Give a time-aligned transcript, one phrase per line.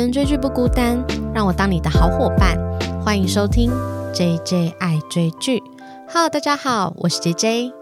[0.00, 2.58] 人追剧不孤单，让我当你的好伙伴。
[3.04, 3.70] 欢迎收听
[4.12, 5.62] J J 爱追剧。
[6.08, 7.72] Hello，大家好，我是 J J。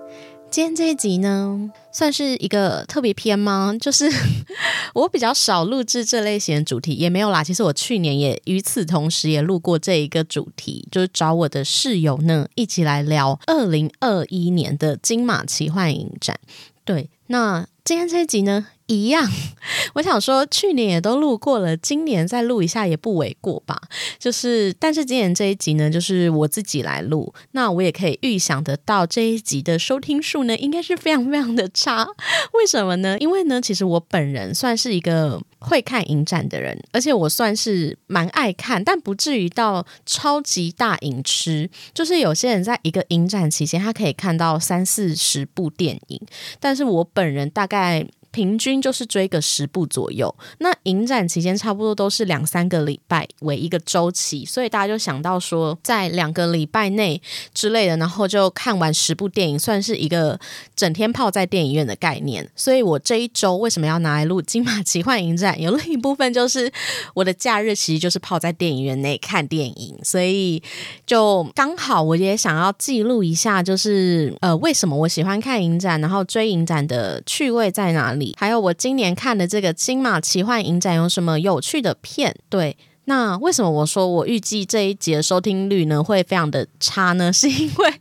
[0.50, 3.74] 今天这一集呢，算是一个特别篇吗？
[3.80, 4.10] 就是
[4.92, 7.42] 我比较少录制这类型的主题，也没有啦。
[7.42, 16.38] 其实我去年也与此同时也录过这一个主题，就是找我的室友呢一起来聊二零二一年的金马奇幻影展。
[16.84, 18.66] 对，那今天这一集呢？
[18.88, 19.26] 一样，
[19.94, 23.80] 我想说，去年也都录过了，今年再录一下也不为过吧。
[24.18, 32.06] 就是，但是今年这一集呢，就是我自己来录，那我也可以预想得到这一集的收听数呢，应该是非常非常的差。
[32.52, 33.16] 为什么呢？
[33.18, 41.70] 因为呢，其实我本人算是一个会看影展的人，而且我算是蛮爱看，但不至于到超级大影痴。
[41.94, 46.20] 就是有些人在一个影展期间，他可以看到三四十部电影，
[46.60, 48.04] 但是我本本人大概。
[48.32, 57.20] 平均就是追个十部左右，那影展期间差不多都是两三个礼拜为一个周期，所以大家就想到说，在两个礼拜内
[57.52, 60.40] 之类的，然后就看完十部电影，算是一个
[60.74, 62.50] 整天泡在电影院的概念。
[62.56, 65.60] 所以我这一周为什么要拿来录金马奇幻影展？
[65.60, 66.72] 有另一部分就是
[67.12, 70.62] 我的假日其实就是泡在电影院内看电影，所以
[71.06, 78.21] 就刚好我也想要记录一下，就是呃为什么我喜欢看影展，然后追影展的趣味在哪里。
[78.38, 82.34] 还有我今年看的这个金马奇幻影展有什么有趣的片？
[82.48, 82.76] 对。
[83.04, 87.30] 那为什么我说我预计这一集的收听率呢会非常的差呢？
[87.34, 87.94] 是因为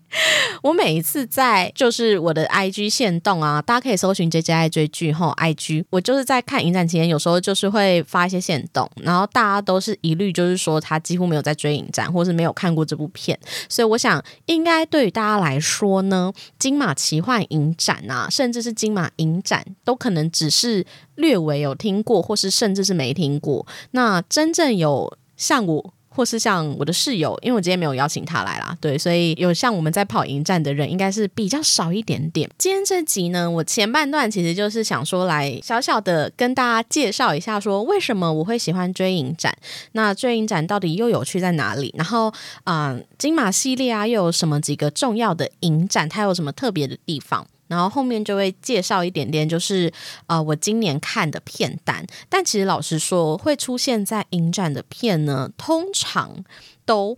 [0.61, 20.85] 我每一次在就是我的 IG 线动啊，大家可以搜寻 J J I 追剧后 IG，我就是在看影展期间，有时候就是会发一些线动，然后大家都是一律就是说他几乎没有在追影展，或是没有看过这部片，所以我想应该对于大家来说呢，金马奇幻影展啊，甚至是金马影展，都可能只是。
[21.15, 23.63] 略微有听过，或是甚至是没听过。
[23.91, 32.49] 那真正有有像我，或是像我的室友，因为我今天没有邀请他来啦，对，所以有像我们在跑营站的人，应该是比较少一点点。
[32.57, 39.55] 今天这集呢，我前半段其实就是想说，来小小的跟大家介绍一下，说为什么我会喜欢追影展，
[39.93, 41.93] 那追影展到底又有趣在哪里？
[41.97, 42.33] 然后，
[42.65, 47.47] 嗯，金马系列啊，又有什么几个重要的影展，它有什么特别的地方？
[47.71, 49.91] 然后后面就会介绍一点点，就是
[50.27, 52.05] 呃，我今年看的片单。
[52.29, 56.43] 但其实老实说，会出现在影展的片呢，通常
[56.85, 57.17] 都。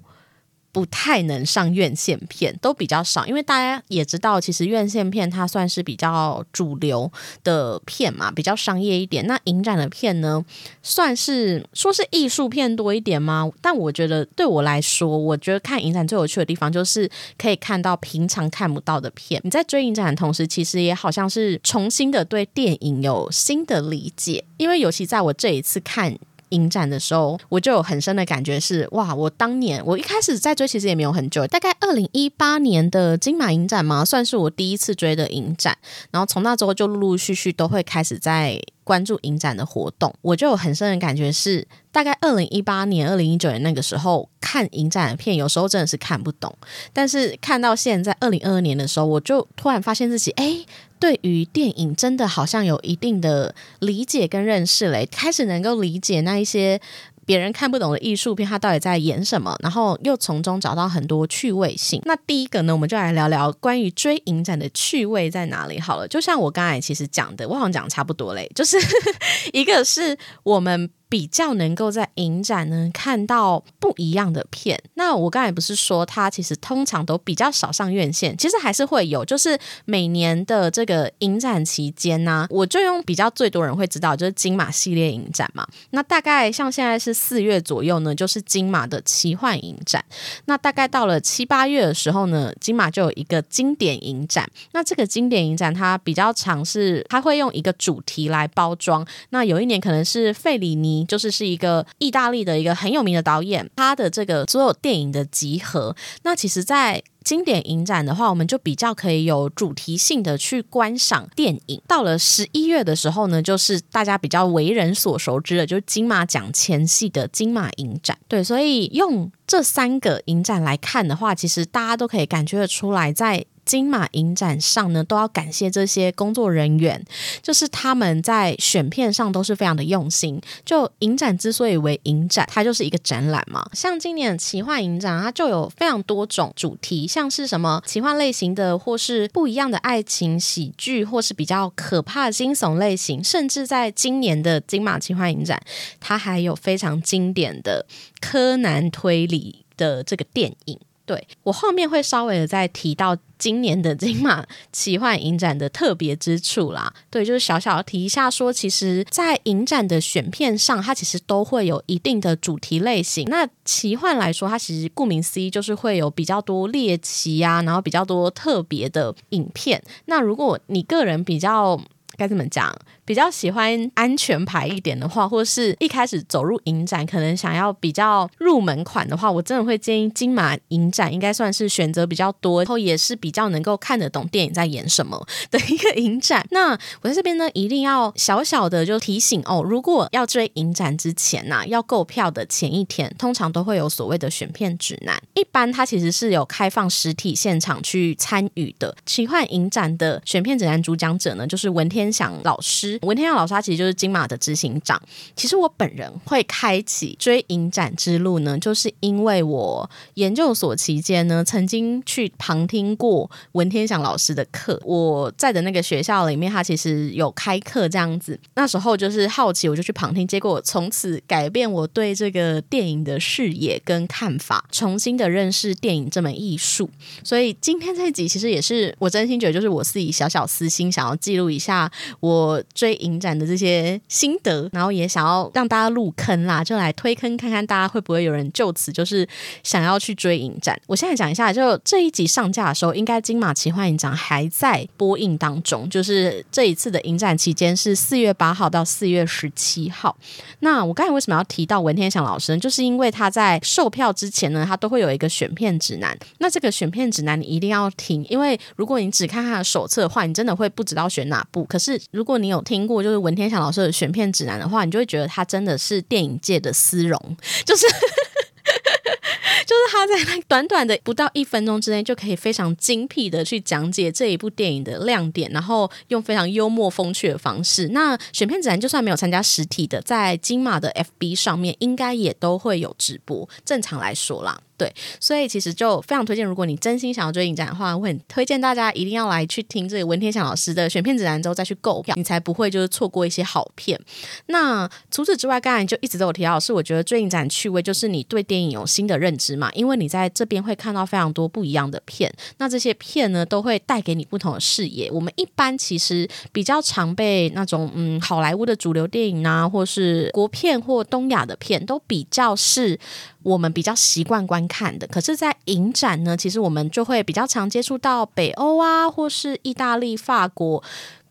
[0.74, 7.10] 不太能上院线片，都比较少，因为大家也知道，其实院线片它算是比较主流
[7.44, 9.26] 的片嘛，比较商业一点。
[9.28, 10.44] 那影展的片呢，
[10.82, 13.50] 算是说是艺术片多一点吗？
[13.62, 17.08] 但我觉得对我来说，我觉得看影展最有趣的地方就是
[17.38, 19.40] 可以看到平常看不到的片。
[19.44, 26.18] 你在追影展的同时，其实也好像是重新的对电影有新的理解，因为尤其在我这一次看。
[26.54, 29.14] 影展的时候，我就有很深的感觉是哇！
[29.14, 35.78] 我当年我一开始在追，其实也没有很久，大概二零一八年的金马影展嘛，算是我第一次追的影展。
[36.12, 40.14] 然后从那之后就陆陆续续都会开始在关注影展的活动。
[40.22, 46.56] 我就有很深的感觉是，大概二零一八年、二零一九年那个时候看影展的片，有时候真的是看不懂。
[46.94, 50.64] 但是看到现在二零二二年的时候，我就突然发现自己哎。
[51.00, 56.80] 对于电影真的好像有一定的理解跟认识嘞，开始能够理解那一些
[57.26, 62.02] 别人看不懂的艺术片，它到底在演什么，然后又从中找到很多趣味性。
[62.06, 66.08] 那第一个呢，我们就来聊聊关于追影展的趣味在哪里好了。
[66.08, 68.78] 就像我刚才其实讲的，我好像讲差不多嘞，就是
[69.52, 70.90] 一个是我们。
[71.14, 74.82] 比较能够在影展呢看到不一样的片。
[74.96, 79.24] 那我刚才不是说它其实通常都比较少上院线，其实还是会有。
[79.24, 85.68] 就是每年的这个影展期间呢， 我就用比较最多人会知道，就是金马系列影展嘛。
[85.92, 90.04] 那大概像现在是四月左右呢，就是金马的奇幻影展。
[90.46, 94.50] 那大概到了七八月的时候呢，金马就有一个经典影展。
[94.72, 99.06] 那这个经典影展它比较尝试，它会用一个主题来包装。
[99.30, 101.03] 那有一年可能是费里尼。
[101.08, 105.96] 就是是一个意大利的一个很有名的导演，他的这个所有电影的集合。
[106.24, 111.82] 那其实，在经典影展的话，我们就比较可以有主题性的去观赏电影。
[111.88, 118.18] 到了十一月的时候呢，就是大家比较为人所熟知的，就是金马奖前戏的金马影展。
[118.28, 127.04] 对，所以用这三个影展来看的话，其实大家都可以感觉得出来，在金马影展上呢，都要感谢这些工作人员，
[127.42, 130.42] 就是他们在选片上都是非常的用心。
[130.66, 133.70] 就影展之所以为影展，它就是一个展览嘛。
[133.74, 145.62] 像今年奇幻影展，它就有非常多种主题，像是什么奇幻类型的，或是不一样的爱情喜剧，或是比较可怕惊悚类型，甚至在今年的金马奇幻影展，
[146.00, 147.86] 它还有非常经典的
[148.20, 150.80] 柯南推理的这个电影。
[151.06, 156.94] 对我后面会稍微的再提到今年的金马奇幻影展的特别之处啦。
[157.10, 163.28] 对，就是小小提一下，说其实，在影展的选片上，它其实都会有一定的主题类型。
[163.30, 169.84] 那奇幻来说，它其实顾名思义就是会有比较多猎奇啊，然后比较多特别的影片。
[170.06, 171.78] 那如果你个人比较
[172.16, 172.74] 该怎么讲？
[173.06, 186.46] 比较喜欢安全牌一点的话，或是一开始走入影展，可能想要比较入门款的话，我真的会建议金马影展应该算是选择比较多，然后也是比较能够看得懂电影在演什么的一个影展。
[186.52, 186.72] 那
[187.02, 198.96] 我在这边呢，一定要小小的就提醒哦，如果要追影展之前呐，要购票的前一天，通常都会有所谓的选片指南，一般它其实是有开放实体现场去参与的。
[199.06, 202.93] 奇幻影展的选片指南主讲者呢，就是文天祥老师。
[203.02, 205.02] 文天祥老师他其实就是金马的执行长。
[205.36, 214.80] 其实我本人会开启追影展之路呢，就是因为我研究所期间呢，曾经去旁听过文天祥老师的课。
[214.84, 218.40] 我在的那个学校里面，他其实有开课这样子。
[218.56, 226.90] 那时候就是好奇，我就去旁听，结果从此改变我对这个电影的视野跟看法，重新的认识电影这门艺术。
[227.24, 232.62] 所以今天这一集其实也是我真心觉得，就是我自己小小私心，想要记录一下我。
[232.84, 239.26] 追影展的这些心得，然后也想要让大家入坑啦，就来推坑看看大家会不会有人就此就是
[239.64, 240.78] 想要去追影展。
[240.86, 250.18] 我现在讲一下，就这一集上架的时候，应该金马奇幻影展还在播映当中，就是这一次的影展期间是四月八号到四月十七号。
[250.60, 252.58] 那我刚才为什么要提到文天祥老师呢？
[252.60, 256.18] 就是因为他在售票之前呢，他都会有一个选片指南。
[256.40, 261.64] 那这个选片指南你一定要听，因为如果你只看他的手册的话，你真的会不知道选哪部。
[261.64, 267.20] 可是如果你有听，听过就是文天祥老师的选片指南的话，你就会觉得他真的是电影界的丝绒，
[267.64, 267.86] 就是
[269.66, 277.90] 就是他在那短短的不到一分钟之内，就可以非常精辟的去讲解这一部电影的亮点，然后用非常幽默风趣的方式。
[277.90, 283.48] 那选片指南就算没有参加实体的，在金马的 FB 上面，应该也都会有直播。
[283.64, 284.60] 正常来说啦。
[284.76, 294.00] 对，所以其实就非常推荐，如果你真心想要追影展的话，我很推荐大家一定要来去听这个文天祥老师的选片指南之后再去购票，你才不会就是错过一些好片。
[294.48, 305.10] 那除此之外，刚才就一直都有提到，是我觉得追影展趣味就是你对电影有新的认知嘛，因为你在这边会看到非常多不一样的片，那这些片呢都会带给你不同的视野。
[305.12, 313.00] 我们一般其实比较常被那种嗯好莱坞的主流电影啊，或是国片或东亚的片，都比较是。
[313.44, 320.84] 我们比较习惯观看的，可是，在影展呢，其实我们就会比较常接触到北欧啊，或是意大利、法国。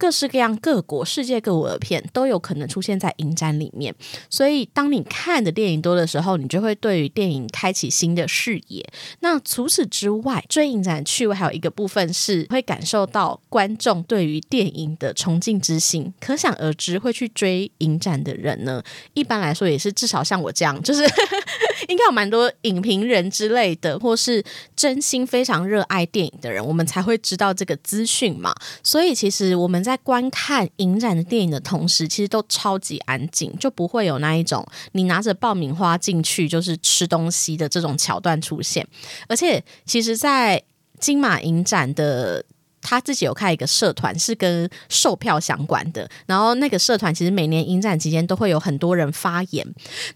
[0.03, 3.95] 各式各样各国、世界各国的片都有可能出现在影展里面，
[4.29, 8.85] 所以当你看的电影多的时候，你就会对于电影开启新的视野。
[9.21, 16.13] 那除此之外，追影展趣味还有一个部分是会感受到观众对于电影的崇敬之心。
[16.19, 18.83] 可想而知，会去追影展的人呢，
[19.15, 21.05] 一般来说也是至少像我这样，就是
[21.87, 24.43] 应该有蛮多影评人之类的，或是
[24.75, 28.53] 真心非常热爱电影的人，我们才会知道这个资讯嘛。
[28.83, 38.87] 所以其实我们在在观看影展的电影的同时，其实都超级安静，就不会有那一种你拿着爆米花进去就是吃东西的这种桥段出现。
[39.29, 40.63] 而且，其实，在
[40.99, 42.44] 金马影展的。
[42.82, 46.08] 他自己有开一个社团，是跟售票相关的。
[46.27, 49.67] 然后那个社团其实每年影展期间都会有很多人发言。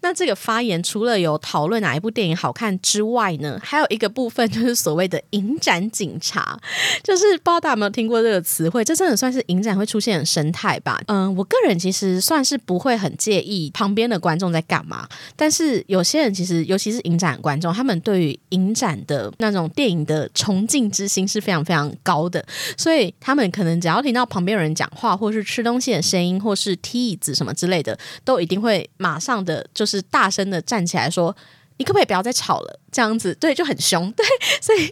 [0.03, 6.59] 那这个发言除了有讨论哪一部电影好看之外呢，还有一个部分就是所谓的影展警察，
[7.03, 8.85] 就是不知道大家有没有听过这个词汇？
[8.85, 11.01] 这真的算是影展会出现的生态吧？
[11.07, 22.45] 嗯，我个人其实算是不会很介意旁边的观众在干嘛，但是有些人其实，尤其是影展观众，他们对于影展的那种电影的崇敬之心是非常非常高的。
[22.77, 31.37] 所以他们可能只要听到旁边有人讲话，或是吃东西的声音，或是踢椅子什么之类的，都一定会马上的就是大声的站起来说
[31.79, 32.81] ：“你可不可以不要再吵了？
[32.93, 34.25] 这样子对就很凶，对，
[34.63, 34.87] 所以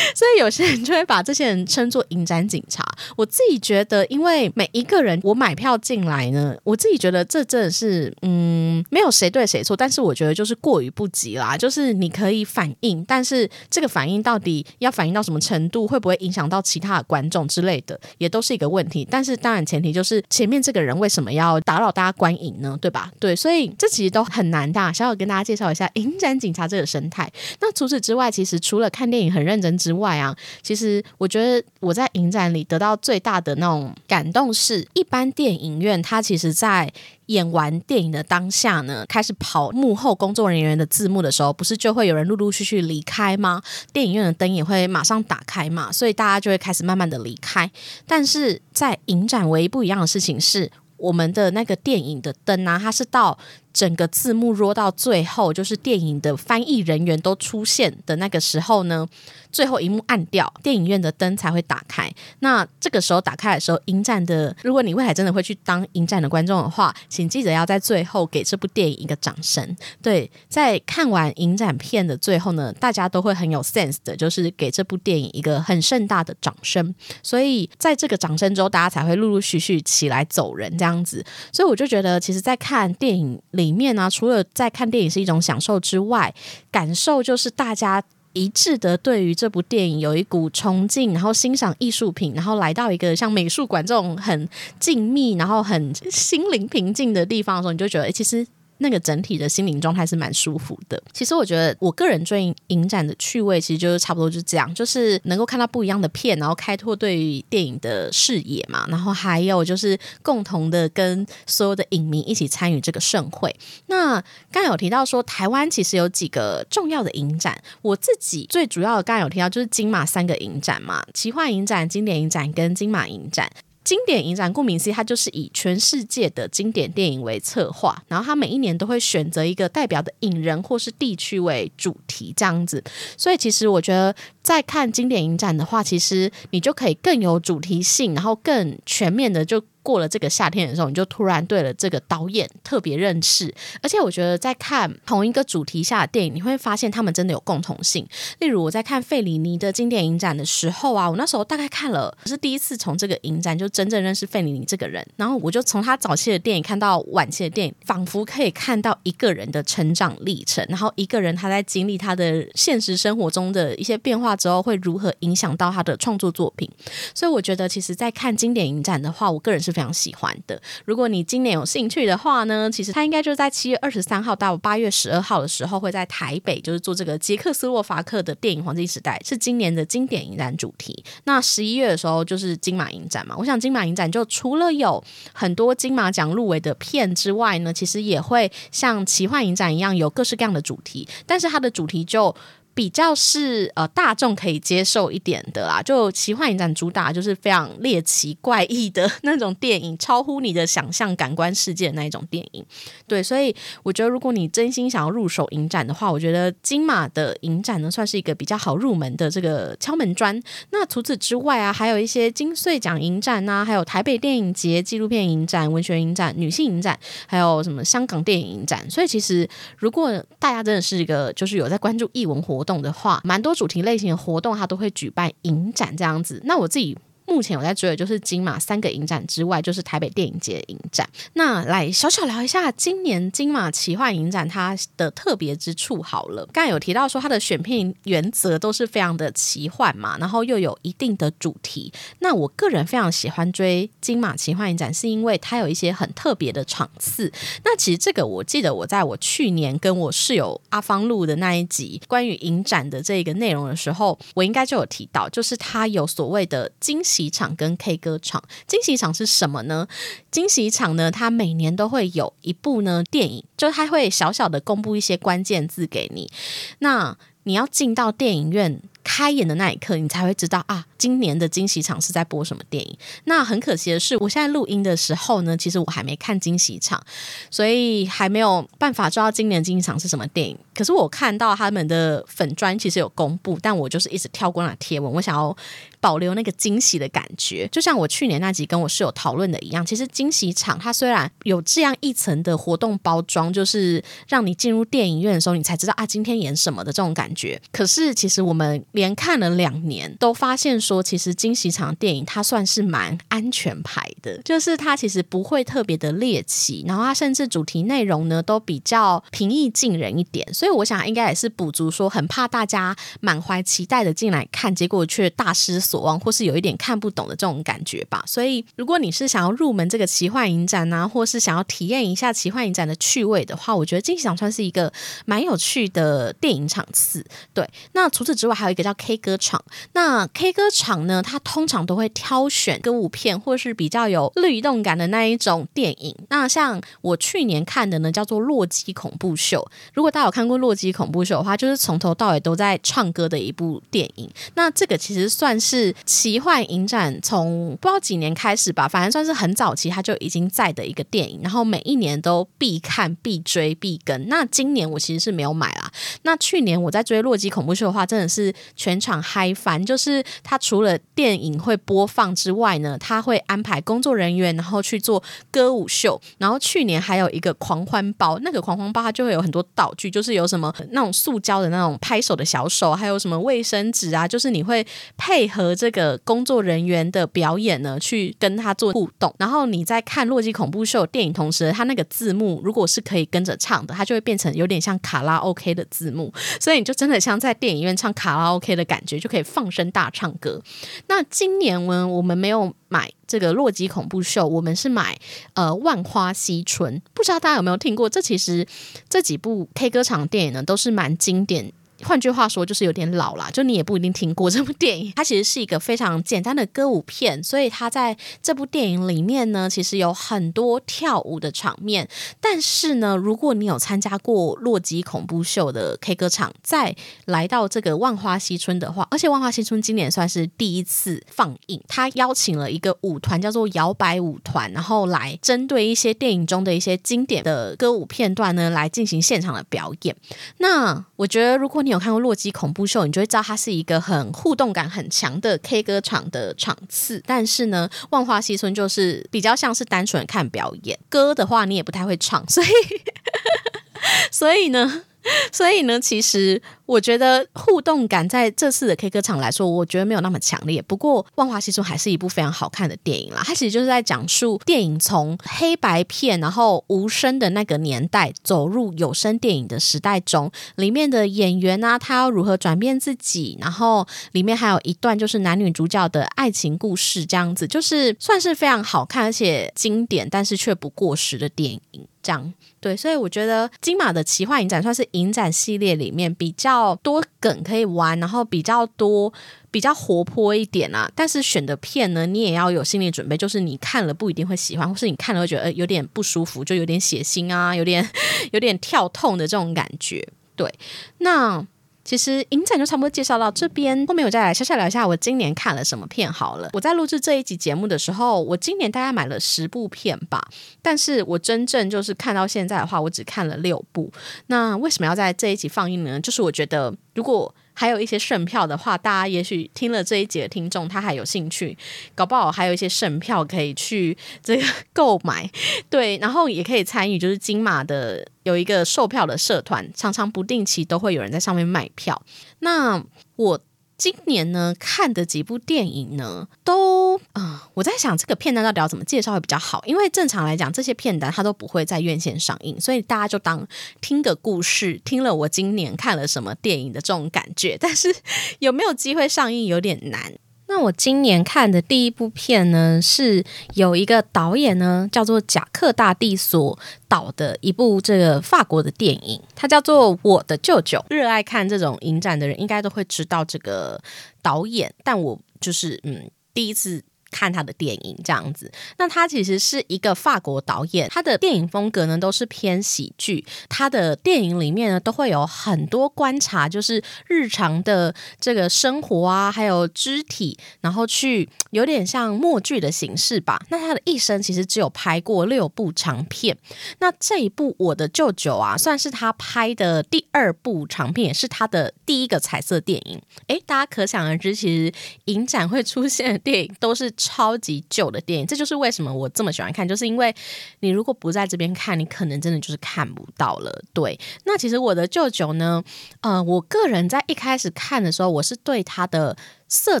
[0.12, 2.84] 所以有些人就会把这些人称作影展警察。
[3.16, 11.56] 我自己觉得，因为每一个人我买票进来呢，我自己觉得这真的是嗯，没有谁对谁错，但是我觉得就是过于不及啦。
[11.56, 19.06] 就是你可以反应，但是这个反应到底要反应到什么程度，会不会影响到其他的观众之类的，也都是一个问题。
[19.08, 22.76] 但是当然前提就是前面这个人为什么要打扰大家观影呢？
[22.80, 23.12] 对吧？
[23.20, 24.80] 对，所以这其实都很难的。
[24.92, 27.30] 小小跟大家介绍一下影展警察这个生态。
[27.60, 36.90] 那除此之外，其实除了看电影很认真之外啊，其实我觉得我在影展里得到最大的那种感动是，一般电影院它其实，在
[37.26, 43.62] 演完电影的当下呢，开始跑幕后工作人员的字幕的时候，不是就会有人陆陆续续离开吗？
[43.92, 47.70] 电影院的灯也会马上打开嘛，所以大家就会开始慢慢的离开。
[48.06, 53.38] 但是在影展唯一不一样的事情是，我们的那个电影的灯啊，它是到。
[53.72, 59.08] 整个字幕落到最后，就是电影的翻译人员都出现的那个时候呢，
[59.52, 62.12] 最后一幕暗掉，电影院的灯才会打开。
[62.40, 69.76] 那这个时候打开的时候，影展的，如果你未来真的会去当影展的观众的话，请记得要在最后给这部电影一个掌声。
[70.02, 76.92] 对，在看完影展片的最后呢，大家都会很有 sense 的，就是给这部电影一个很盛大的掌声。
[77.22, 81.24] 所以在这个掌声之后，大家才会陆陆续续起来走人这样子。
[81.52, 83.40] 所以我就觉得，其实，在看电影。
[83.60, 86.34] 里面呢，除了在看电影是一种享受之外，
[86.70, 88.02] 感受就是大家
[88.32, 94.48] 一致的对于这部电影有一股崇敬，然后欣赏艺术品，然后来到一个像美术馆这种很
[94.78, 98.46] 静谧，然后很心灵平静的地方的时候，你就觉得，诶，其实。
[98.80, 101.00] 那个整体的心灵状态是蛮舒服的。
[101.12, 108.86] 其实我觉得我个人追影展的趣味，其实就是差不多就是这样，就是能够看到不一样的片，然后开拓对于电影的视野嘛。
[108.88, 113.54] 然后还有就是共同的跟所有的影迷一起参与这个盛会。
[113.86, 123.50] 那刚有提到说台湾其实有几个重要的影展，我自己最主要的刚有提到就是金马三个影展嘛，奇幻影展、经典影展跟金马影展。
[123.82, 132.82] 经典影展顾名思义，它就是以全世界的经典电影为策划，然后它每一年都会选择一个代表的影人或是地区为主题这样子。
[133.16, 139.62] 所以其实我觉得，在看经典影展的话，其实你就可以更有主题性，然后更全面的就。
[139.82, 148.06] 过了这个夏天的时候，你就突然对了这个导演特别认识，而且我觉得在看同一个主题下的电影，你会发现他们真的有共同性。
[148.38, 166.70] 例如我在看费里尼的经典影展的时候啊，我那时候大概看了，是第一次从这个影展就真正认识费里尼这个人，然后我就从他早期的电影看到晚期的电影，仿佛可以看到一个人的成长历程，然后一个人他在经历他的现实生活中的一些变化之后，会如何影响到他的创作作品。
[167.14, 169.69] 所以我觉得，其实，在看经典影展的话，我个人是。
[169.70, 170.60] 是非常喜欢的。
[170.84, 181.04] 如果你今年有兴趣的话呢，其实他应该就在七月二十三号到八月十二号的时候，会在台北就是做这个捷克斯洛伐克的电影黄金时代，是今年的经典影展主题。
[181.24, 192.34] 那十一月的时候就是金马影展嘛，我想金马影展就除了有很多金马奖入围的片之外呢，其实也会像奇幻影展一样有各式各样的主题，但是它的主题就。
[192.80, 202.64] 比较是呃大众可以接受一点的啦，就奇幻影展主打就是非常猎奇怪异的那种电影，超乎你的想象感官世界的那一种电影。
[203.06, 210.42] 对，所以我觉得如果你真心想要入手影展的话，我觉得金马的影展呢算是一个比较好入门的这个敲门砖。
[210.70, 218.88] 那除此之外啊，还有一些金穗奖影展啊，还有台北电影节纪录片影展、文学影展、女性影展，还有什么香港电影影展。
[218.88, 219.46] 所以其实
[219.76, 226.40] 如果大家真的是一个就是有在关注艺文活，活动的话，蛮多主题类型的活动，它都会举办影展这样子。
[226.44, 226.96] 那我自己。
[227.30, 231.08] 目前我在追的就是金马三个影展之外，就是台北电影节影展。
[231.34, 236.44] 那来小小聊一下今年金马奇幻影展它的特别之处好了。
[236.52, 241.92] 刚才有提到说它的选片原则都是非常的奇幻嘛，然后又有一定的主题。
[242.18, 247.32] 那我个人非常喜欢追金马奇幻影展，是因为它有一些很特别的场次。
[247.64, 257.19] 那其实这个我记得我在我去年跟我室友阿芳录的那一集关于影展的这个内容的时候，我应该就有提到，就是它有所谓的惊喜。
[257.20, 259.86] 喜场跟 K 歌场，惊喜场是什么呢？
[260.30, 266.30] 惊喜场呢，它每年都会有一部呢电影，就它会小小的公布一些关键字给你，
[266.78, 268.80] 那你要进到电影院。
[269.02, 272.96] 开演的那一刻，你才会知道啊，今年的惊喜场是在播什么电影。
[273.24, 277.02] 那很可惜的是，我现在录音的时候呢，其实我还没看惊喜场，
[277.50, 280.56] 所以还没有办法知道今年惊喜场是什么电影。
[280.80, 285.54] 可是我看到他们的粉砖其实有公布，但我就是一直跳过那贴文，我想要
[286.00, 287.68] 保留那个惊喜的感觉。
[287.70, 297.60] 就像我去年那集跟我室友讨论的一样，其实惊喜场它虽然有这样一层的活动包装，就是让你进入电影院的时候，你才知道啊今天演什么的这种感觉。
[297.70, 310.48] 可是其实我们连看了两年，都发现说，其实惊喜场电影它算是蛮安全牌的，就是它其实不会特别的猎奇，然后它甚至主题内容呢都比较平易近人一点。
[310.54, 318.22] 所以我想应该也是补足说，很怕大家满怀期待的进来看，结果却大失所望，或是有一点看不懂的这种感觉吧。
[318.26, 324.92] 所以如果你是想要入门这个奇幻影展啊，或是想要体验一下奇幻影展的趣味的话，我觉得惊喜场算是一个
[325.26, 327.24] 蛮有趣的电影场次。
[327.52, 329.62] 对，那除此之外还有一个叫 K 歌场。
[329.92, 336.14] 那 K 歌场呢，它通常都会挑选歌舞片或是比较有律动感的那一种电影。
[336.28, 339.60] 那像我去年看的呢，叫做《洛基恐怖秀》。
[339.94, 344.30] 如果大家有看过《洛基恐怖秀》的话，就是从头到尾都在唱歌的一部电影。
[344.54, 351.40] 那这个其实算是奇幻影展从不知道几年开始吧，反正算是很早期它就已经在的一个电影。
[351.42, 354.28] 然后每一年都必看、必追、必跟。
[354.28, 355.90] 那今年我其实是没有买啦。
[356.22, 359.84] 那去年我在追《洛基恐怖秀》的话，真的是全场嗨翻。
[359.84, 366.20] 就是它除了电影会播放之外呢，它会安排工作人员然后去做歌舞秀。
[366.38, 374.84] 然后去年还有一个狂欢包，那个狂欢包它就会有很多道具，就是有有什么那种塑胶的那种拍手的小手，还有什么卫生纸啊，就是你会
[375.16, 379.32] 配合这个工作人员的表演呢，去跟他做互动。
[379.38, 390.60] 然后你在看《洛基恐怖秀》电影同时，它那个字幕如果是可以跟着唱的，它就会变成有点像卡拉 OK 的字幕，所以你就真的像在电影院唱卡拉 OK 的感觉，就可以放声大唱歌。
[391.08, 395.16] 那今年呢，我们没有买这个《洛基恐怖秀》，我们是买
[395.54, 398.10] 呃《万花嬉春》，不知道大家有没有听过？
[398.10, 398.66] 这其实
[399.08, 401.72] 这几部 K 歌场电影呢，都是蛮经典。
[402.04, 405.12] 换句话说，就是有点老啦，就你也不一定听过这部电影。
[405.16, 412.08] 它其实是一个非常简单的歌舞片，所以它在这部电影里面呢，其实有很多跳舞的场面。
[412.40, 430.16] 但是呢，如果你有参加过洛基恐怖秀的 K 歌场，再来到这个万花嬉春的话，而且万花嬉春今年算是第一次放映，他邀请了一个舞团叫做摇摆舞团，然后来针对一些电影中的一些经典的歌舞片段呢，来进行现场的表演。
[430.58, 437.22] 那我觉得，如果你有看过《洛基恐怖秀》，你就会知道它是一个很互动感很强的 K 歌场的场次。
[437.26, 442.68] 但是呢，《万花嬉春》就是比较像是单纯看表演，歌的话你也不太会唱，所以，
[444.30, 445.04] 所以呢。
[445.52, 450.80] 所以呢，其实我觉得互动感在这次的 K 歌场来说，我觉得没有那么强烈。
[450.82, 453.42] 不过《万花嬉春》还是一部非常好看的电影啦。
[453.44, 472.06] 它其实就是在讲述电影从黑白片，然后无声的那个年代，走入有声电影的时代中，里面的演员啊，他要如何转变自己，然后里面还有一段就是男女主角的爱情故事，这样子就是算是非常好看而且经典，但是却不过时的电影。
[472.22, 479.32] 这样对，所以我觉得金马的奇幻影展算是影展系列里面比较多梗可以玩，然后比较多
[479.70, 481.10] 比较活泼一点啊。
[481.14, 488.08] 但是选的片呢，你也要有心理准备，就是你看了不一定会喜欢，或是你看了会觉得有点不舒服，就有点血腥啊，有点
[488.52, 490.26] 有点跳痛的这种感觉。
[490.56, 490.72] 对，
[491.18, 491.66] 那。
[492.10, 496.68] 其实影展就差不多介绍到这边，后面我再来小小聊一下我今年看了什么片好了。
[496.72, 500.42] 我在录制这一集节目的时候，我今年大概买了十部片吧，
[500.82, 504.10] 但是我真正就是看到现在的话，我只看了六部。
[504.48, 506.18] 那为什么要在这一集放映呢？
[506.18, 511.74] 就是我觉得如果还有一些剩票的话，大家也许听了这一节的听众，他还有兴趣，
[512.14, 514.62] 搞不好还有一些剩票可以去这个
[514.92, 515.50] 购买，
[515.88, 522.22] 对，然后也可以参与，就是金马的有一个售票的社团，常常不定期都会有人在上面卖票。
[522.58, 523.02] 那
[523.36, 523.58] 我。
[524.00, 533.68] 今年呢看的几部电影呢，都啊，我在想这个片单到底要怎么介绍会比较好，因为正常来讲这些片单它都不会在院线上映，所以大家就当
[534.00, 538.16] 听个故事，听了我今年看了什么电影的这种感觉，但是
[538.60, 540.32] 有没有机会上映有点难。
[540.70, 546.78] 那我今年看的第一部片呢，是有一个导演呢叫做贾克大帝所
[547.08, 550.98] 导的一部这个法国的电影，它叫做《我的舅舅》。
[551.10, 554.00] 热爱看这种影展的人应该都会知道这个
[554.40, 557.02] 导演，但我就是嗯第一次。
[557.30, 558.70] 看他的电影这样子。
[558.98, 563.44] 那他其实是一个法国导演，他的电影风格呢都是偏喜剧。
[563.68, 573.60] 他的电影里面呢都会有很多观察，就是日常的这个生活啊，还有肢体，然后去有点像默剧的形式吧。
[573.70, 576.56] 那他的一生其实只有拍过六部长片。
[576.98, 583.20] 那这一部《我的舅舅》啊，算是他拍的第二部长片，也是他的第一个彩色电影。
[583.46, 584.92] 诶，大家可想而知，其实
[585.26, 588.46] 影展会出现的电影都是超级旧的电影。
[588.46, 590.34] 这就是为什么我这么喜欢看，就是因为
[590.80, 593.84] 你如果不在这边看，你可能真的就是看不到了。
[593.92, 595.82] 对，那其实我的舅舅呢，
[596.22, 599.36] 呃，我个人在一开始看的时候，我是对他的
[599.68, 600.00] 色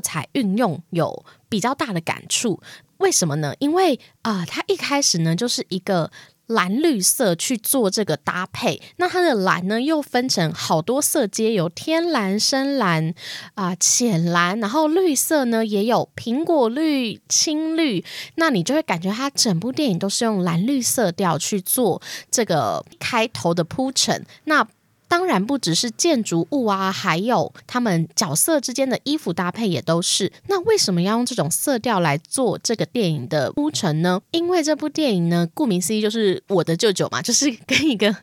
[0.00, 2.60] 彩运用有比较大的感触。
[2.96, 3.54] 为什么呢？
[3.58, 6.10] 因为啊，他一开始呢就是一个。
[6.50, 13.14] 蓝绿色去做这个搭配，那它的蓝呢又分成好多色阶，有天蓝、深蓝
[13.54, 24.66] 啊、浅蓝，然后绿色呢也有苹果绿、青绿，那你就会感觉它整部电影都是用蓝绿色调去做这个开头的铺陈，那。
[25.10, 30.32] 当然不只是建筑物啊，还有他们角色之间的衣服搭配也都是。
[30.46, 34.20] 那为什么要用这种色调来做这个电影的铺陈呢？
[34.30, 38.14] 因为这部电影呢，顾名思义就是我的舅舅嘛，就是跟一个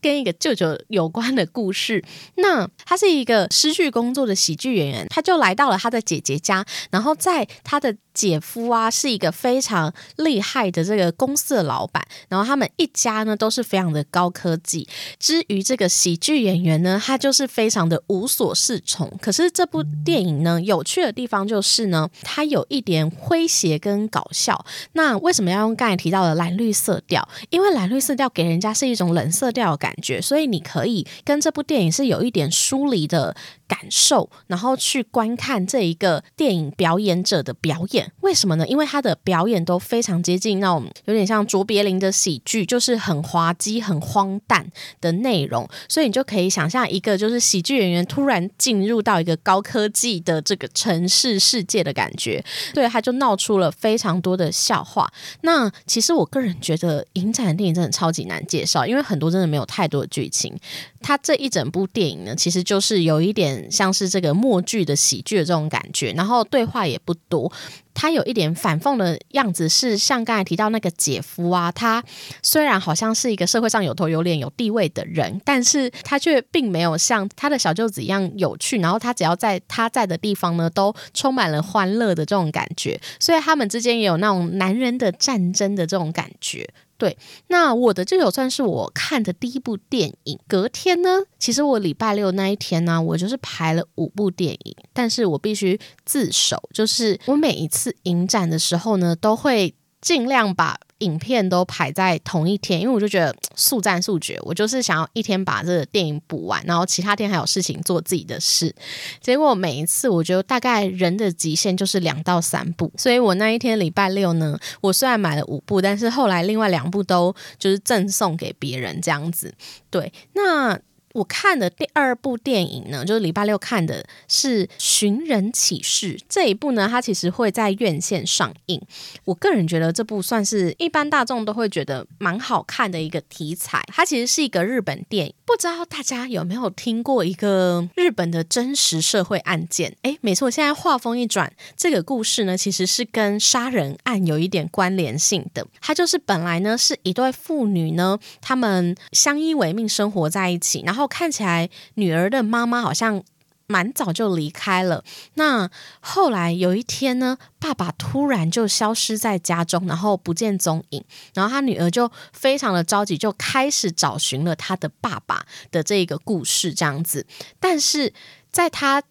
[0.00, 2.04] 跟一个舅舅有关的故事。
[2.38, 7.96] 那他是一个失去工作的喜剧演员，他就来到了他的姐姐家，然后在他的。
[8.14, 14.88] 姐夫啊，是一个非常厉害的这个公司的老板，然后他们一家呢都是非常的高科技。
[15.18, 19.10] 至于这个喜剧演员呢，他就是非常的无所适从。
[19.20, 24.64] 可是这部电影呢，有趣的地方就是呢，它有一点诙谐跟搞笑。
[24.92, 27.28] 那为什么要用刚才提到的蓝绿色调？
[27.50, 33.34] 因为蓝绿色调给人家是一种冷色调的感觉，所以你可以跟这部电影是有一点疏离的。
[33.66, 38.66] 感受，然后去观看这一个电影表演者的表演，为什么呢？
[38.66, 55.10] 因为他的表演都非常接近那种有点像卓别林的喜剧，就是很滑稽、很荒诞的内容，所以你就可以想象一个就是喜剧演员突然进入到一个高科技的这个城市世界的感觉，对，他就闹出了非常多的笑话。
[55.40, 60.54] 那其实我个人觉得影展的电影真的超级难介绍，因为很多真的没有太多的剧情。
[61.00, 63.53] 它这一整部电影呢，其实就是有一点。
[63.70, 67.52] 像是这个默剧的喜剧的这种感觉，然后对话也不多。
[67.92, 72.02] 他有一点反讽的样子，是像刚才提到那个姐夫啊，他
[72.42, 78.78] 虽然好像是一个社会上有头有脸有地位的人，但是他却并没有像他的小舅子一样有趣。
[78.78, 83.00] 然后他只要在他在的地方呢，都充满了欢乐的这种感觉。
[83.20, 86.68] 所以他们之间也有那种男人的战争的这种感觉。
[87.04, 90.38] 对，那我的这首算是我看的第一部电影。
[90.48, 100.78] 隔天呢，其实我礼拜六那一天呢，我就是排了五部电影，但是我必须自首，就是我每一次影展的时候呢，都会尽量把。
[100.98, 108.74] 影片都排在同一天，因为我就觉得 速战速决，我就是想要一天把这个电影补完，然后其他天还有事情做自己的事。
[109.20, 119.52] 结果每一次，我觉得大概人的极限就是两到三部，所以我那一天礼拜六呢，我虽然买了五部，但是后来另外两部都就是赠送给别人这样子。
[119.90, 120.78] 对，那。
[121.14, 128.80] 我看的第二部电影呢，就是礼拜六看的是《寻人启事》这一部呢，它其实会在院线上映。
[129.24, 133.80] 我个人觉得这部算是一般大众都会觉得蛮好看的一个题材。
[133.88, 139.96] 它其实是一个日本电影，不知道大家有没有听过一个日本的真实社会案件？
[140.02, 145.64] 诶，没错，现在话锋一转，这个故事呢其实是跟杀人案有一点关联性的。
[145.80, 151.03] 它就是本来呢是一对父女呢，他们相依为命，生活在一起，然后。
[151.06, 153.22] 看起来女儿的妈妈好像
[153.66, 155.02] 蛮早就离开了。
[155.34, 161.04] 那后来有一天呢，爸爸突然就消失在家中，然后不见踪影。
[161.32, 167.26] 然后他女儿就非常的着急，就开始找寻了他的爸爸的这个故事这样子。
[167.58, 168.12] 但是
[168.50, 169.02] 在他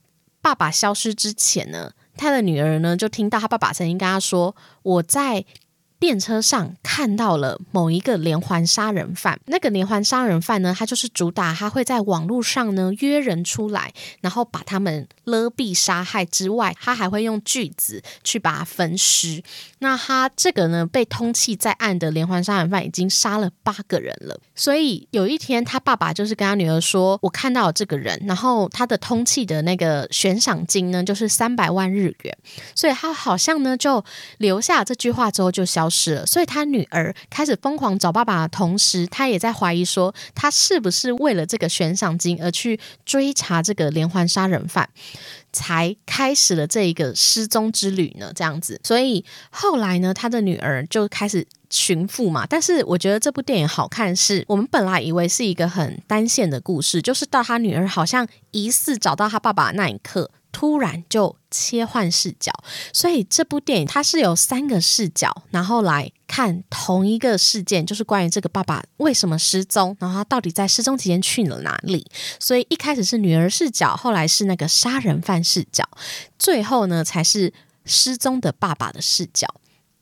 [0.41, 5.45] 爸爸消失之前呢，他的女儿呢就听到他爸爸曾经跟他说：“我在。”
[6.03, 19.41] 电车上看到了某一个连环杀人犯，那个连环杀人犯呢，他就是主打他会在网络上呢约人出来，然后把他们勒毙杀害之外，他还会用锯子去把它分尸。
[19.83, 32.37] 那他这个呢被通缉在案的连环杀人犯已经杀了八个人了，所以有一天他爸爸就是跟他女儿说：“我看到了这个人，然后他的通缉的那个悬赏金呢就是三百万日元。”
[32.75, 34.03] 所以他好像呢就
[34.39, 35.89] 留下这句话之后就消。
[35.89, 44.89] 失了，所以他女儿开始疯狂找爸爸的同时，他也在怀疑说，他是不是为了这个悬赏金而去追查这个连环杀人犯。
[45.53, 48.33] 才开始了这一个失踪之旅呢？
[48.35, 52.45] 这样子，所以后来呢，他的女儿就开始寻父嘛。
[52.45, 60.29] 但是我觉得这部电影好看，是我们本来以为是一个很单线的故事，就是到他女儿好像疑似找到他爸爸那一刻。
[60.53, 62.53] 突然就切换视角，
[62.93, 72.07] 所以这部电影它是有三个视角，然后来看同一个事件，就是关于这个爸爸为什么失踪，然后他到底在失踪期间去了哪里。
[72.39, 75.83] 所以一开始是女儿视角，后来是那个杀人犯视角，
[76.39, 77.51] 最后呢才是
[77.83, 79.47] 失踪的爸爸的视角。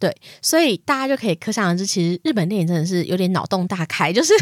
[0.02, 0.12] 对，
[0.42, 4.34] 所以大家就可以可想而知，其实日本电影真的是有点脑洞大开， 就是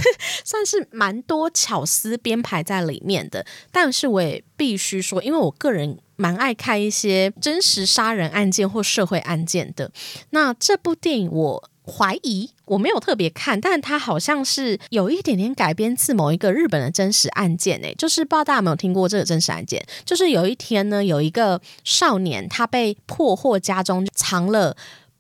[0.45, 3.45] 算是蛮多巧思编排在里面的。
[3.69, 9.91] 但是我也必须说，因为我个人蛮爱看一些真实杀人案件或社会案件的。
[10.30, 17.78] 那这部电影，我怀疑我没有特别看，但它好像是有一点点改编自某一个日本的真实案件。
[17.82, 19.86] 诶，就是不知道大家有没有听过这个真实案件？
[20.06, 24.78] 就是有一天呢，有一个少年他被破获家中藏了。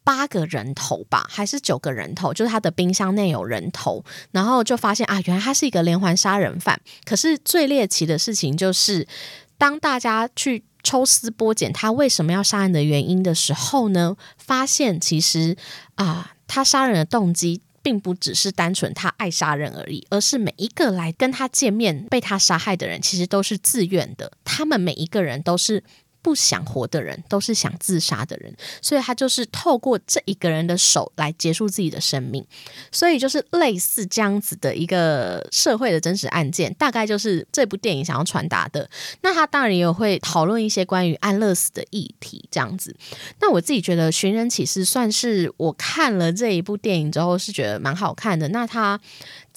[0.09, 2.33] 八个人头吧，还是九个人头？
[2.33, 6.81] 就是他的冰箱内有人头，然后就发现啊，原来他是一个连环杀人犯。
[7.05, 9.07] 可是最猎奇的事情就是，
[9.55, 15.55] 当大家去抽丝剥茧他为什么要杀人的原因的时候呢，发现其实
[15.93, 25.83] 啊，他杀人的动机并不只是单纯他爱杀人而已，而是每一个来跟他见面被他杀害的人，其实都是自愿的，他们每一个人都是。
[26.21, 32.45] 不想活的人都是想自杀的人，所以他就是透过这一个人的手来结束自己的生命，
[32.91, 38.89] 所以就是类似这样子的一个社会的真实案件，大概就是这部电影想要传达的。
[39.21, 42.95] 那他当然也会讨论一些关于安乐死的议题，这样子。
[43.39, 48.47] 那我自己觉得《寻人启事》算是我看了这一部电影之后是觉得蛮好看的。
[48.49, 48.99] 那他。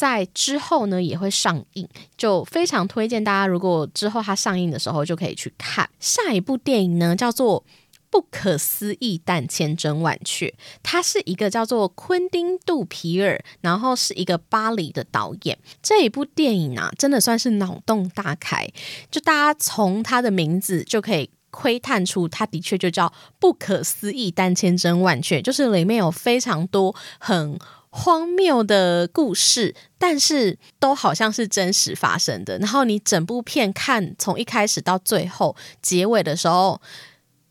[0.02, 3.46] 在之后呢也会上映，就非常推荐大家。
[3.46, 7.60] 如果之后它上映的时候，就可以去看下一部电影呢，叫做
[8.10, 10.48] 《不可思议但千真万确》。
[10.82, 15.56] 它是一个叫做昆汀·杜皮尔，然后是一个巴黎的导演。
[15.80, 18.68] 这一部电影啊，真的算是脑洞大开。
[19.08, 27.56] 就大家从它的名字就可以窥探出，它的确就叫不可思议但千真万确，就是里面有非常多很。
[27.94, 32.58] 荒谬的故事，但是都好像是真实发生的。
[32.58, 36.80] 然后你整部片看从一开始到最后结尾的时候，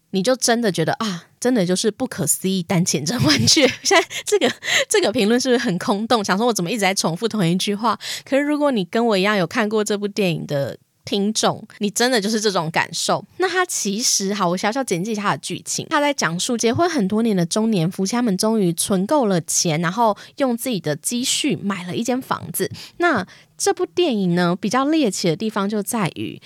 [0.10, 3.68] 你就真的觉得啊，真的就是不可思议但千真万确。
[3.84, 4.52] 现在这个
[4.90, 6.26] 这个评论是不是很空洞？
[6.26, 7.98] 想说我怎么一直在重复同一句话？
[8.26, 10.78] 可是如果你跟我一样有看过这部电影的。
[11.04, 13.24] 听众，你真的就是这种感受？
[13.38, 15.86] 那他其实好，我小小简介一下他的剧情。
[15.90, 22.72] 他在讲述结婚很多年的中年夫妻，他们终于存够了钱，然后用自己的积蓄买了一间房子。
[22.98, 23.26] 那
[23.58, 26.42] 这部电影呢，比较猎奇的地方就在于，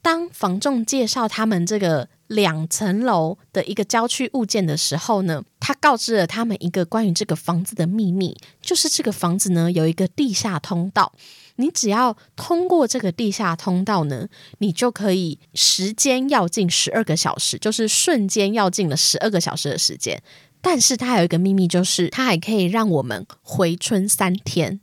[0.00, 11.12] 当房仲介绍他们这个两层楼的一个郊区物件的时候呢，他告知了他们一个关于这个房子的秘密，就是这个房子呢有一个地下通道。
[11.56, 20.22] 你只要通过这个地下通道呢，你就可以时间要进十二个小时，就是瞬间要进了十二个小时的时间。
[20.60, 24.80] 但是它有一个秘密，就是它还可以让我们回春三天。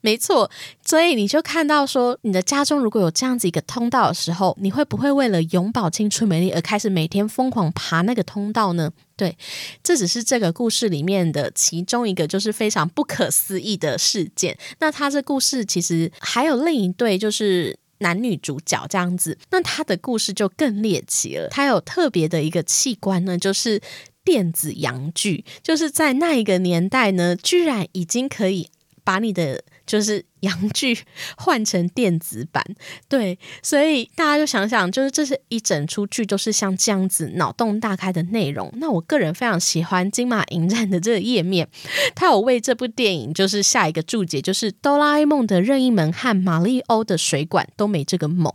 [0.00, 0.50] 没错，
[0.84, 8.92] 所以你就看到说，你的家中如果有这样子一个通道的时候，你会不会为了永葆青春美丽而开始每天疯狂爬那个通道呢？
[9.16, 9.36] 对，
[9.82, 14.58] 这只是这个故事里面的其中一个，就是非常不可思议的事件。
[14.80, 19.38] 那他这故事其实还有另一对，就是男女主角这样子。
[19.50, 23.80] 那他的故事就更猎奇了，他有特别的一个器官呢，就是
[24.24, 28.68] 电子阳具，就是在那一个年代呢，居然已经可以
[29.04, 29.62] 把你的。
[29.86, 30.98] 就是洋剧
[31.36, 32.64] 换成电子版，
[33.08, 38.72] 对，所以大家就想想，就是这是一整出剧都是像这样子脑洞大开的内容。
[38.76, 41.68] 那我个人非常喜欢金马影展的这个页面，
[42.14, 48.52] 他有为这部电影就是下一个注解，就是哆啦 A 梦的任意门和马里欧的水管都没这个猛，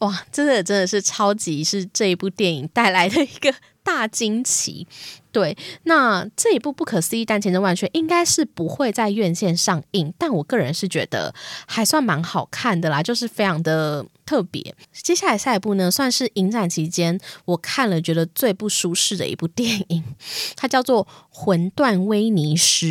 [0.00, 3.54] 哇，真的真的是超级是这一部电影带来的一个。
[3.84, 4.86] 大惊奇，
[5.38, 11.32] 对，那这一部不可思议但千真万确应该是不会在院线上映，但我个人是觉得
[11.64, 14.74] 还算蛮好看的啦，就是非常的特别。
[14.92, 20.02] 接下来下一部呢，算是影展期间我看了觉得最不舒适的一部电影，
[20.56, 22.86] 它叫做《魂断威尼斯》，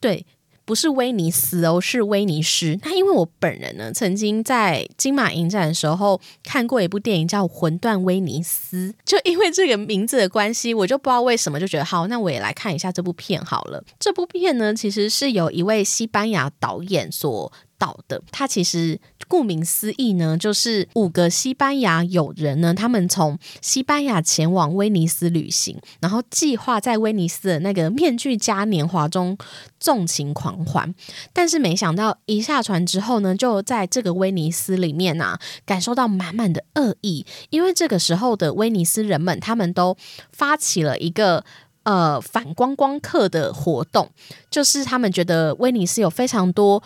[0.00, 0.24] 对。
[0.64, 2.78] 不是威尼斯哦，是威尼斯。
[2.82, 13.84] 那因为我本人呢，曾经在金马影展的时候看过一部电影叫《魂断威尼斯》，就因为这个名字的关系，我就不知道为什么就觉得好，那我也来看一下这部片好了。
[13.98, 17.52] 这部片呢，其实是由一位西班牙导演所
[17.84, 18.98] 好的，他其实。
[19.26, 29.36] 顾名思义呢，就是五个西班牙友人呢，他们从西班牙前往威尼斯旅行，然后计划在威尼斯的那个面具嘉年华中
[29.80, 30.94] 纵情狂欢。
[31.32, 39.96] 但是没想到一下船之后呢，就在这个威尼斯里面啊，感受到满满的恶意，因为这个时候的威尼斯人们，他们都
[40.32, 41.44] 发起了一个。
[41.84, 44.10] 呃，反观光客的活动，
[44.50, 46.82] 就是他们觉得威尼斯有非常多。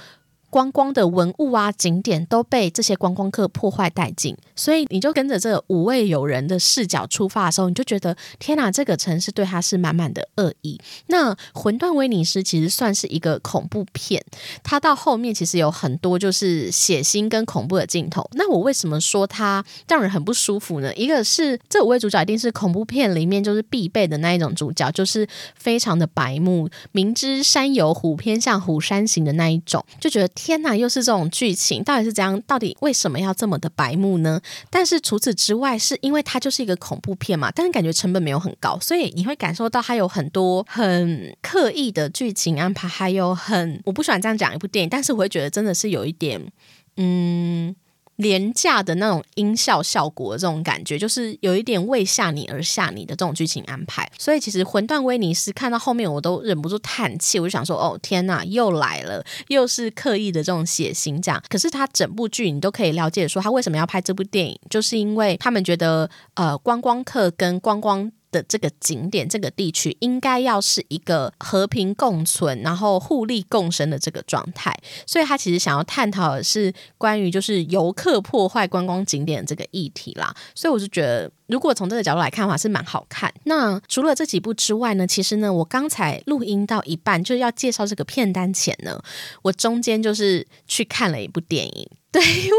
[0.50, 10.80] 观光的文物啊，景点都被这些观光客破坏殆尽，所以你就跟着这五位友人的视角出发的时候，你就觉得天哪，这个城市对他是满满的恶意。
[11.08, 14.24] 那《魂断威尼斯》其实算是一个恐怖片，
[14.62, 18.26] 它到后面其实有很多就是血腥跟恐怖的镜头。
[18.32, 20.94] 那我为什么说它让人很不舒服呢？
[20.94, 30.28] 一个是这五位主角一定是恐怖片里面就是必备的那一种主角，就是非常的白目，明知山有虎，偏向虎山行的那一种，就觉得。
[30.40, 32.40] 天呐，又是这种剧情，到底是怎样？
[32.46, 34.40] 到底为什么要这么的白目呢？
[34.70, 46.40] 但是除此之外，是因为它就是一个恐怖片嘛，但是感觉成本没有很高，所以你会感受到它有很多很刻意的剧情安排，还有很我不喜欢这样讲一部电影，但是我会觉得真的是有一点，
[46.96, 47.74] 嗯。
[48.18, 54.08] 廉价的那种音效效果，这种感觉就是有一点为吓你而吓你的这种剧情安排。
[54.18, 68.10] 所以其实《魂断威尼斯》看到后面，我都忍不住叹气，我就想说：“哦，天哪，又来了，又是刻意的这种血腥这样。”可是他整部剧你都可以了解说，他为什么要拍这部电影，就是因为他们觉得呃，观光客跟观光。
[68.30, 74.74] 的这个景点，这个地区应该要是一个和平共存，然后互利共生的这个状态。
[75.06, 80.34] 所以他其实想要探讨的是关于就是游客破坏观光景点这个议题啦。
[80.54, 83.32] 所以我就觉得，如果从这个角度来看的话，是蛮好看。
[83.44, 89.02] 那除了这几部之外呢，其实呢，我刚才录音到一半就是要介绍这个片单前呢，
[89.42, 92.58] 我中间就是去看了一部电影，对，因为。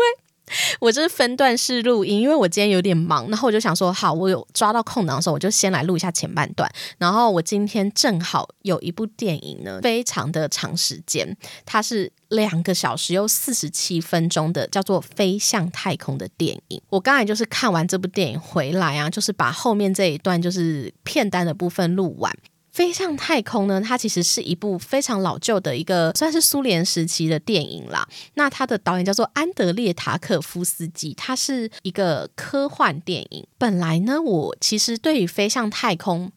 [0.80, 6.70] 我这是分段式录音，因为我今天有点忙，然后我就想说，好，我有抓到空档的时候，我就先来录一下前半段。
[6.98, 11.36] 然后我今天正好有一部电影呢，非常的长时间，
[11.66, 16.82] 它是两个小时又四十七分钟的，叫做《飞向太空》的电影。
[16.90, 22.36] 我刚才就是看完这部电影回来啊，就是把后面这一段就是片单的部分录完。
[22.72, 23.82] 飞向太空呢？
[23.82, 28.08] 它其实是一部非常老旧的一个，算是苏联时期的电影啦。
[28.36, 33.46] 那它的导演叫做安德烈塔可夫斯基，它是一个科幻电影。
[33.58, 36.32] 本来呢，我其实对于飞向太空。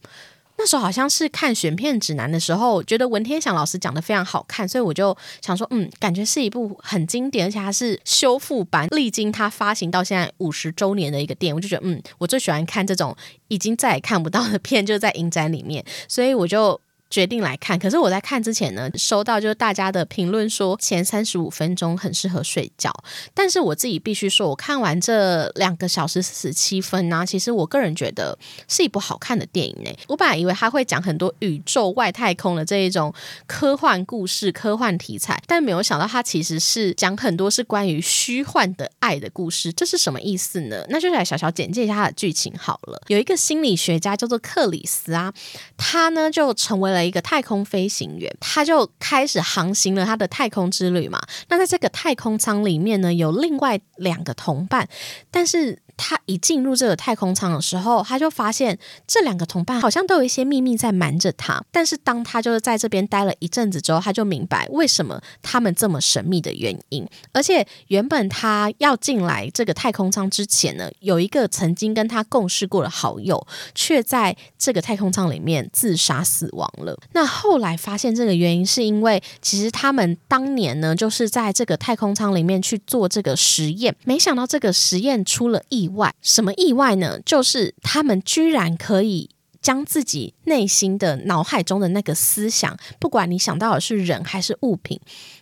[0.62, 13.16] 那时候好像是看选片指南的时候，觉得文天祥老师讲的非常好看，所以我就想说，嗯，感觉是一部很经典，而且还是修复版，历经它发行到现在五十周年的一个电影，我就觉得，嗯，我最喜欢看这种
[13.48, 16.80] 已经再也看不到的片，就在影展里面，所以我就。
[17.12, 22.90] 决定来看，可是我在看之前呢，收到就是大家的评论说前三十五分钟很适合睡觉，
[23.34, 29.90] 但是我自己必须说，我看完这两个小时四十七分呢，其实我个人觉得是一部好看的电影呢。
[30.08, 33.12] 我本来以为他会讲很多宇宙外太空的这一种
[33.46, 39.70] 科幻故事、科幻题材，但没有想到他其实是讲很多是关于虚幻的爱的故事。
[39.70, 40.82] 这是什么意思呢？
[40.88, 43.02] 那就来小小简介一下他的剧情好了。
[43.08, 45.30] 有一个心理学家叫做克里斯啊，
[45.76, 47.01] 他呢就成为了。
[47.04, 51.20] 一个太空飞行员，他就开始航行了他的太空之旅嘛。
[51.48, 54.88] 那在这个太空舱里面呢，有另外两个同伴，
[55.30, 55.80] 但是。
[55.96, 61.62] 他一进入这个太空舱的时候，他就发现这两个同伴好像都有一些秘密在瞒着他。
[61.70, 67.06] 但是当他就是在这边待了一阵子之后，他就明白为什么他们这么神秘的原因。
[67.32, 76.98] 而且原本他要进来这个太空舱之前呢，有一个曾经跟他共事过的好友，却在这个太空舱里面自杀死亡了。
[77.12, 85.81] 那后来发现这个原因是因为，其实他们当年呢，就是在这个太空舱里面去做这个实验，没想到这个实验出了意。
[85.82, 86.14] 意外？
[86.20, 87.18] 什么意外呢？
[87.24, 95.00] 就是他们居然可以将自己内心的脑海中的那个思想，不管你想到的是人还是物品，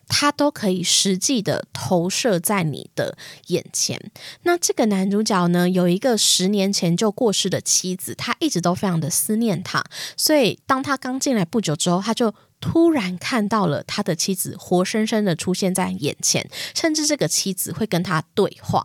[0.08, 3.16] 他都可以实际的投射在你的
[3.48, 4.10] 眼前。
[4.42, 9.84] 那这个男主角呢，有一个十年前就过世的妻子，他一直都非常的思念他，
[10.16, 12.34] 所以当他刚进来不久之后，他就。
[12.60, 18.84] 突然看到了他的妻子活生生的出现在眼前，甚至这个妻子会跟他对话。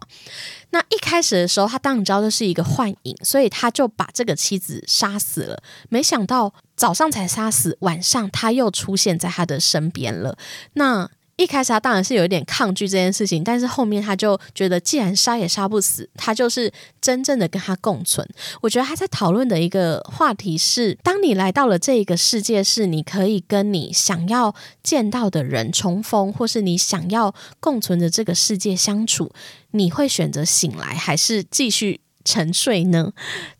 [0.72, 5.62] 那一开始的时候，他当然知道这是一个幻影，所以他就把这个妻子杀死了。
[5.90, 10.38] 没想到早上才杀死，晚上他又出现在他的身边了。
[10.74, 16.72] 那一开始他当然是有一点抗拒这件事情，但是后面他就觉得，既然杀也杀不死，他就是
[17.02, 18.26] 真正的跟他共存。
[18.62, 29.32] 我觉得他在讨论的一个话题是：当你来到了这一个世界，是你可以跟你想要见到的人重逢，或是你想要共存的这个世界相处，
[29.72, 33.14] 你会选择醒来，还是继续沉睡呢？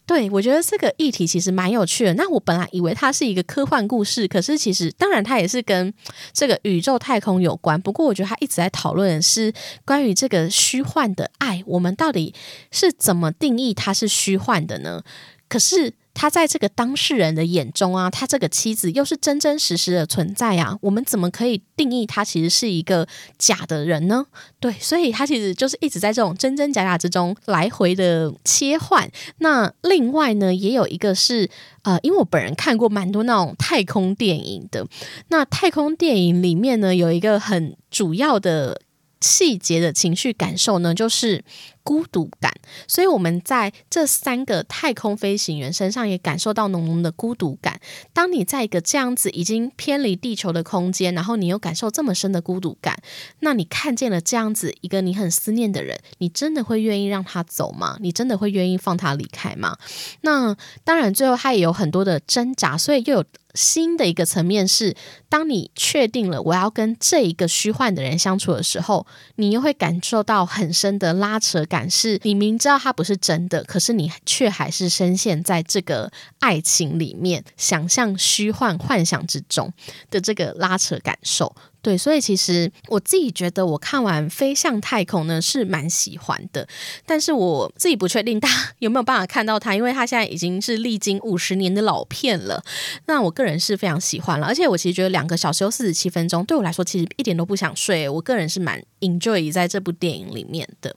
[0.06, 2.14] 对，我觉得这个议题其实蛮有趣的。
[2.16, 5.94] 那我本来以为它是一个科幻故事，可是其实当然它也是跟
[6.34, 7.80] 这个宇宙太空有关。
[7.80, 9.54] 不过我觉得他一直在讨论的是
[9.86, 12.34] 关于这个虚幻的爱，我们到底
[12.72, 15.04] 是怎么定义它是虚幻的呢？
[15.48, 15.94] 可是。
[16.16, 24.26] 他在这个当事人的眼中啊，他这个妻子又是真真实实的存在啊，我们怎么可以定义他其实是一个假的人呢？
[24.60, 29.08] 对，所以他其实就是一直在这种真真假假之中来回的切换。
[29.40, 31.48] 那另外呢，也有一个是
[31.84, 34.88] 呃，因为我本人看过蛮多那种太空电影的，
[35.28, 38.82] 那太空电影里面呢，有一个很主要的
[39.22, 41.44] 细节的情绪感受呢，就是。
[41.86, 42.52] 孤独感，
[42.88, 47.80] 所以我们在这三个太空飞行员身上也感受到浓浓的孤独感。
[48.12, 52.98] 当你在一个这样子已经偏离地球的空间，然后你又感受这么深的孤独感，
[53.42, 57.98] 那你看见了这样子一个你很思念的人，你真的会愿意让他走吗？
[58.02, 59.78] 你真的会愿意放他离开吗？
[60.22, 63.26] 那当然，最后他也有很多的挣扎，所以又有
[63.56, 64.96] 新的一个层面是，
[65.30, 71.90] 当你确定了我要跟这一个虚幻的人相处的时候，你又会感受到很深的拉扯感。
[71.90, 79.72] 是你明知道他不是真的，可是你却还是深陷在这个爱情里面，想象虚幻幻想之中
[80.10, 81.56] 的这个拉扯感受。
[81.86, 86.68] 对，所以其实我自己觉得，我看完《飞向太空》呢是蛮喜欢的，
[87.06, 92.64] 但是我自己不确定大家有没有办法看到它，因为它现在已经是历经五十年的老片了。
[93.06, 98.10] 那我个人是非常喜欢了，而且我其实觉得两个小时又四十七分钟，对我来说其实一点都不想睡。
[98.10, 100.96] 我个人是蛮 enjoy 在这部电影里面的。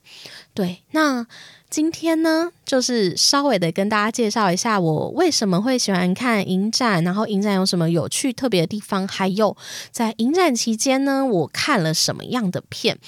[0.54, 1.26] 对，那。
[1.70, 9.54] 今天呢，就是稍微的跟大家介绍一下我为什么会喜欢看影展，然后影展有什么有趣特别的地方，还有
[9.90, 12.98] 在影展期间呢，我看了什么样的片。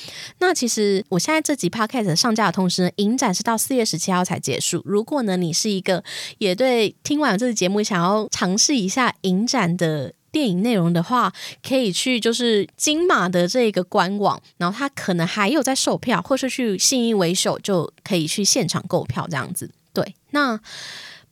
[0.41, 4.83] 那其实我现在这集 podcast 上架的同时呢，影展是到四月十七号才结束。
[4.85, 6.05] 如果呢，你是一个
[6.37, 10.13] 也对听完这期节目想要尝试一下影展的。
[10.33, 11.33] 电影内容的话，
[11.67, 19.71] 可以去就是金马的这个官网，然后它可能还有在售票，或是去信义维秀就可以去现场购票这样子。
[19.93, 20.61] 对，那。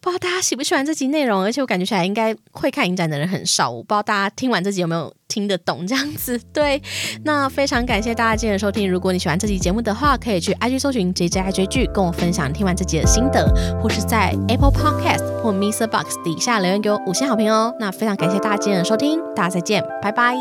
[0.01, 3.69] 不知道大家喜不喜欢这集内容，而且我感觉起来应该会看影展的人很少。
[3.69, 6.41] 我不知道大家听完这集有没有听得懂这样子。
[6.55, 6.81] 对，
[7.25, 8.89] 那非常感谢大家今天的收听。
[8.89, 17.75] 如果你喜欢这集节目的话，可以去 IG 搜寻 J J I 追剧，跟我分享听完这集的心得，或是在 Apple Podcast Mr Box 底下留言给我五星好评哦。
[17.79, 20.35] 那非常感谢大家今天的收听，大家再见，拜拜。